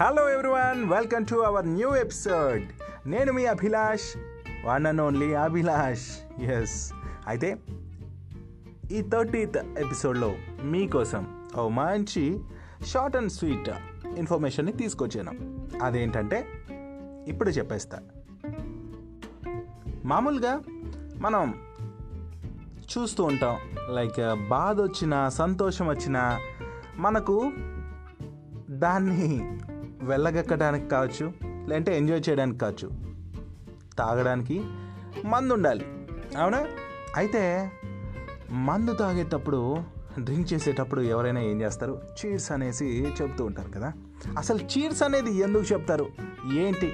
Hello 0.00 0.30
everyone 0.30 0.90
welcome 0.90 1.26
to 1.26 1.34
our 1.34 1.68
new 1.68 1.94
episode 1.94 2.62
నేను 3.06 3.32
మీ 3.32 3.46
Abhilash 3.46 4.18
one 4.66 4.86
and 4.86 5.00
only 5.00 5.34
Abhilash. 5.34 6.06
Yes 6.42 6.92
అయితే 7.26 7.58
ఈ 8.92 9.02
thirtieth 9.02 9.56
ఎపిసోడ్లో 9.56 10.34
మీకోసం 10.62 11.50
ఓ 11.56 11.68
మంచి 11.68 12.40
షార్ట్ 12.82 13.16
అండ్ 13.16 13.32
స్వీట్ 13.32 13.70
ఇన్ఫర్మేషన్ని 14.16 14.72
తీసుకొచ్చాను. 14.72 15.32
అదేంటంటే 15.84 16.46
ఇప్పుడు 17.28 17.50
చెప్పేస్తా. 17.50 17.98
మామూలుగా 20.04 20.60
మనం 21.16 21.54
చూస్తూ 22.76 23.24
ఉంటాం 23.24 23.56
లైక్ 23.94 24.48
బాధ 24.48 24.80
వచ్చినా 24.80 25.28
సంతోషం 25.28 25.88
వచ్చినా 25.88 26.40
మనకు 26.96 27.52
దాన్ని 28.70 29.58
వెళ్ళగక్కడానికి 30.08 30.88
కావచ్చు 30.88 31.32
లేదంటే 31.66 31.96
ఎంజాయ్ 31.96 32.22
చేయడానికి 32.28 32.58
కావచ్చు. 32.58 32.90
తాగడానికి 33.98 34.64
మందు 35.24 35.54
ఉండాలి 35.54 35.86
అవునా? 36.38 36.66
అయితే 37.16 37.70
మందు 38.50 38.92
తాగేటప్పుడు 38.92 39.76
డ్రింక్ 40.18 40.52
చేసేటప్పుడు 40.52 41.00
ఎవరైనా 41.00 41.40
ఏం 41.40 41.60
చేస్తారు? 41.60 42.00
చీర్స్ 42.18 42.52
అనేసి 42.52 43.06
చెప్తూ 43.22 43.44
ఉంటారు 43.44 43.70
కదా. 43.70 43.92
అసలు 44.38 44.58
చీర్స్ 44.58 45.02
అనేది 45.02 45.30
ఎందుకు 45.30 45.64
చెప్తారు? 45.64 46.06
ఏంటి? 46.54 46.92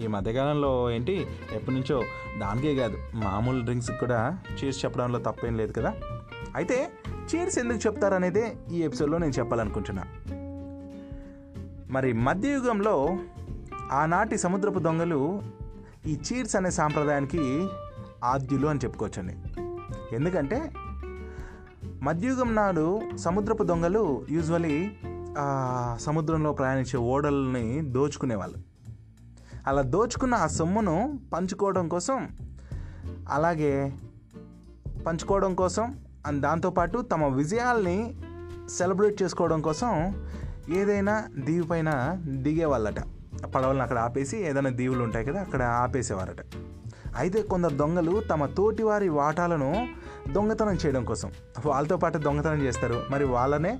ఈ 0.00 0.06
మధ్యకాలంలో 0.06 0.90
ఏంటి? 0.90 1.26
ఎప్పటి 1.52 1.76
నుంచో 1.76 2.04
దానికే 2.40 2.74
కాదు 2.74 2.98
మామూలు 3.14 3.64
డ్రింక్స్ 3.64 3.90
కూడా 3.90 4.38
చీర్స్ 4.54 4.84
చెప్పడంలో 4.84 5.18
తప్పేం 5.18 5.56
లేదు 5.56 5.72
కదా. 5.72 5.94
అయితే 6.54 6.90
చీర్స్ 7.12 7.58
ఎందుకు 7.58 7.78
చెప్తారనేదే 7.78 8.56
ఈ 8.72 8.82
ఎపిసోడ్లో 8.82 9.18
నేను 9.18 9.32
చెప్పాలనుకుంటున్నాను 9.32 10.41
మరి 11.92 12.12
మధ్యయుగంలో 12.12 13.16
ఆనాటి 13.92 14.38
సముద్రపు 14.38 14.78
దొంగలు 14.78 15.42
ఈ 16.06 16.18
చీర్స్ 16.28 16.56
అనే 16.56 16.70
సాంప్రదాయానికి 16.70 17.68
ఆద్యులు 18.24 18.66
అని 18.66 18.78
చెప్పుకోవచ్చండి. 18.84 19.34
ఎందుకంటే 20.14 20.72
మధ్యయుగం 22.02 22.54
నాడు 22.54 23.00
సముద్రపు 23.16 23.62
దొంగలు 23.62 24.26
యూజువలీ 24.30 24.90
సముద్రంలో 25.96 26.52
ప్రయాణించే 26.52 26.98
ఓడల్ని 26.98 27.80
దోచుకునేవాళ్ళు. 27.80 28.56
అలా 29.66 29.82
దోచుకున్న 29.82 30.34
ఆ 30.34 30.46
సొమ్మును 30.46 31.18
పంచుకోవడం 31.32 31.88
కోసం 31.88 32.28
అలాగే 33.28 33.92
పంచుకోవడం 35.06 35.54
కోసం 35.54 35.94
అండ్ 36.26 36.42
దాంతోపాటు 36.42 36.98
తమ 36.98 37.24
విజయాల్ని 37.24 38.20
సెలబ్రేట్ 38.68 39.22
చేసుకోవడం 39.22 39.60
కోసం 39.60 40.14
ఏదైనా 40.70 41.24
దీవి 41.38 41.66
పైన 41.66 42.18
దిగేవాళ్ళట. 42.26 43.00
పడవలను 43.46 43.82
అక్కడ 43.82 43.98
ఆపేసి 43.98 44.38
ఏదైనా 44.38 44.70
దీవులు 44.70 45.02
ఉంటాయి 45.02 45.26
కదా 45.26 45.40
అక్కడ 45.40 45.62
ఆపేసేవారట. 45.62 46.36
అయితే 47.16 47.42
కొందరు 47.42 47.74
దొంగలు 47.74 48.22
తమ 48.30 48.46
తోటివారి 48.46 49.08
వాటాలను 49.08 49.88
దొంగతనం 50.32 50.72
చేయడం 50.72 51.04
కోసం 51.04 51.32
వాళ్ళతో 51.66 51.96
పాటు 51.96 52.18
దొంగతనం 52.18 52.62
చేస్తారు. 52.62 53.02
మరి 53.10 53.24
వాళ్ళనే 53.24 53.78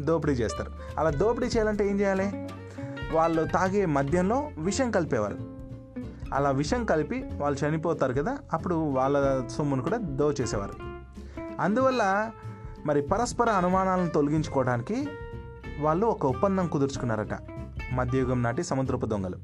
దోపిడీ 0.00 0.32
చేస్తారు. 0.32 0.72
అలా 0.98 1.10
దోపిడీ 1.10 1.46
చేయాలంటే 1.46 1.90
ఏం 1.90 2.00
చేయాలి? 2.00 2.48
వాళ్ళు 3.12 3.44
తాగే 3.44 3.86
మద్యంలో 3.86 4.50
విషం 4.58 4.90
కలిపేవారు. 4.90 5.38
అలా 6.34 6.50
విషం 6.50 6.84
కలిపి 6.84 7.24
వాళ్ళు 7.36 7.68
చనిపోతారు 7.68 8.12
కదా 8.12 8.38
అప్పుడు 8.52 8.74
వాళ్ళ 8.74 9.42
సొమ్మును 9.48 9.82
కూడా 9.82 9.96
దోచేసేవారు. 9.96 10.72
అందువల్ల 11.60 12.30
మరి 12.86 13.02
పరస్పర 13.02 13.50
అనుమానాలను 13.50 14.10
తొలగించుకోవడానికి 14.10 15.08
వాళ్ళు 15.80 16.06
ఒక 16.06 16.26
ఒప్పందం 16.26 16.68
కుదుర్చుకున్నారట. 16.68 17.38
మధ్యయుగం 17.92 18.42
నాటి 18.42 18.62
సముద్రపు 18.62 19.06
దొంగలు. 19.06 19.36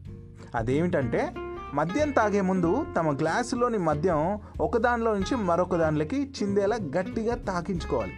అదేమిటంటే 0.54 1.28
మద్యం 1.74 2.10
తాగే 2.10 2.40
ముందు 2.40 2.86
తమ 2.96 3.16
గ్లాసులోని 3.16 3.78
మద్యం 3.78 4.38
ఒకదానిలో 4.60 5.14
నుంచి 5.14 5.36
మరొక 5.36 5.76
దానిలోకి 5.76 6.32
చిందేలా 6.42 6.76
గట్టిగా 6.76 7.36
తాకించుకోవాలి. 7.36 8.12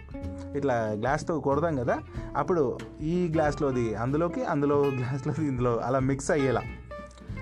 ఇట్లా 0.57 0.73
గ్లాస్తో 0.73 1.39
కొడతాం 1.39 1.75
కదా 1.75 1.99
అప్పుడు 2.35 2.77
ఈ 3.01 3.29
గ్లాస్లోది 3.33 3.95
అందులోకి 3.95 4.43
అందులో 4.43 4.75
గ్లాస్లోది 4.75 5.47
ఇందులో 5.47 5.77
అలా 5.77 5.99
మిక్స్ 5.99 6.31
అయ్యేలా. 6.31 6.61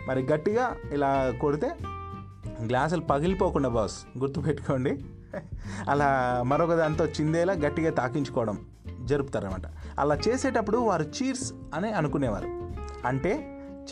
మరి 0.07 0.27
గట్టిగా 0.33 0.75
ఇలా 0.93 1.33
కొడితే 1.41 1.71
గ్లాసులు 2.65 3.01
పగిలిపోకుండా 3.01 3.69
బాస్ 3.69 3.97
గుర్తుపెట్టుకోండి. 4.17 5.05
అలా 5.89 6.41
మరొక 6.45 6.73
దాంతో 6.73 7.05
చిందేలా 7.05 7.53
గట్టిగా 7.53 7.91
తాకించుకోవడం. 7.91 8.57
జరుపుతారనమాట 9.09 9.61
అలా 9.99 10.17
చేసేటప్పుడు 10.27 10.77
వారు 10.77 11.03
చీర్స్ 11.03 11.53
అని 11.73 11.91
అనుకునేవారు. 11.91 12.47
అంటే 13.07 13.31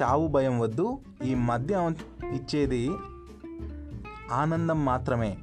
చావు 0.02 0.28
భయం 0.28 0.60
వద్దు 0.60 1.00
ఈ 1.26 1.36
మద్యం 1.36 1.96
ఇచ్చేది 2.34 2.92
ఆనందం 4.32 4.86
మాత్రమే 4.86 5.38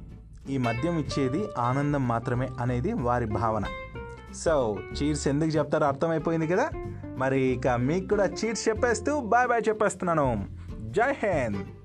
ఈ 0.49 0.57
మద్యం 0.57 0.99
ఇచ్చేది 0.99 1.43
ఆనందం 1.57 2.07
మాత్రమే 2.07 2.49
అనేది 2.59 2.93
వారి 2.93 3.25
భావన. 3.25 3.63
సో 4.35 4.77
చీర్స్ 4.93 5.27
ఎందుకు 5.27 5.49
చెప్తారో 5.49 5.87
అర్థమైపోయింది 5.87 6.47
కదా? 6.47 6.69
మరి 7.17 7.41
ఇక 7.41 7.67
మీకు 7.67 8.07
కూడా 8.07 8.25
చీర్స్ 8.25 8.69
చెప్పేస్తూ 8.69 9.19
బాయ్ 9.19 9.47
బాయ్ 9.47 9.63
చెప్పేస్తున్నాను. 9.69 10.45
జై 10.89 11.11
హింద్! 11.11 11.84